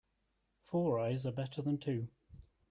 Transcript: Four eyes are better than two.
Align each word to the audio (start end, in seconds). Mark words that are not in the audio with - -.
Four 0.63 0.99
eyes 0.99 1.27
are 1.27 1.31
better 1.31 1.61
than 1.61 1.77
two. 1.77 2.07